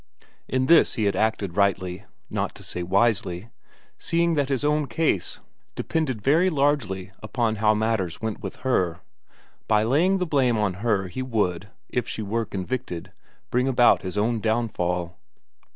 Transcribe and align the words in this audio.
In 0.47 0.65
this 0.65 0.95
he 0.95 1.03
had 1.03 1.15
acted 1.15 1.55
rightly 1.55 2.05
not 2.27 2.55
to 2.55 2.63
say 2.63 2.81
wisely, 2.81 3.49
seeing 3.99 4.33
that 4.33 4.49
his 4.49 4.63
own 4.65 4.87
case 4.87 5.39
depended 5.75 6.23
very 6.23 6.49
largely 6.49 7.11
upon 7.21 7.57
how 7.57 7.75
matters 7.75 8.19
went 8.19 8.41
with 8.41 8.55
her. 8.65 9.01
By 9.67 9.83
laying 9.83 10.17
the 10.17 10.25
blame 10.25 10.57
on 10.57 10.73
her 10.81 11.07
he 11.07 11.21
would, 11.21 11.69
if 11.87 12.07
she 12.07 12.23
were 12.23 12.45
convicted, 12.45 13.11
bring 13.51 13.67
about 13.67 14.01
his 14.01 14.17
own 14.17 14.39
downfall. 14.39 15.19